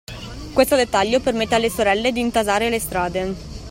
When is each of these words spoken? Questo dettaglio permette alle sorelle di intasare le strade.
Questo 0.53 0.75
dettaglio 0.75 1.19
permette 1.19 1.53
alle 1.53 1.69
sorelle 1.69 2.11
di 2.11 2.21
intasare 2.21 2.71
le 2.71 2.79
strade. 2.79 3.59